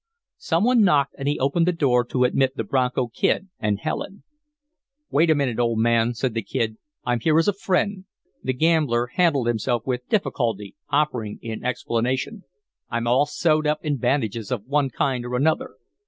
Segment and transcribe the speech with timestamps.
[0.39, 4.23] Some one knocked, and he opened the door to admit the Bronco Kid and Helen.
[5.11, 6.77] "Wait a minute, old man," said the Kid.
[7.05, 8.05] "I'm here as a friend."
[8.43, 12.45] The gambler handled himself with difficulty, offering in explanation:
[12.89, 15.75] "I'm all sewed up in bandages of one kind or another."